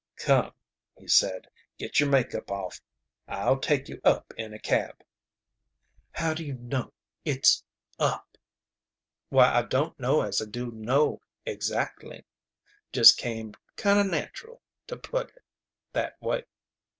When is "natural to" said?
14.07-14.97